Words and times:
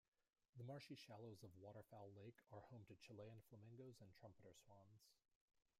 The 0.57 0.63
marshy 0.63 0.95
shallows 0.95 1.43
of 1.43 1.55
Waterfowl 1.57 2.11
Lake 2.17 2.39
are 2.51 2.61
home 2.71 2.85
to 2.87 2.95
Chilean 2.95 3.43
flamingos 3.47 4.01
and 4.01 4.11
trumpeter 4.15 4.55
swans. 4.65 5.11